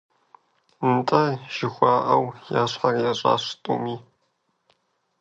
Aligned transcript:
«НтӀэ», 0.95 1.25
жыхуаӀэу, 1.55 2.25
я 2.61 2.63
щхьэр 2.71 2.95
ящӀащ 3.09 3.43
тӀуми. 3.63 3.95